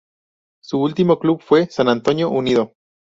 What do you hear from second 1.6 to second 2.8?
San Antonio Unido.